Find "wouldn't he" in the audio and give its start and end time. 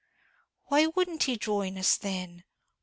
0.87-1.37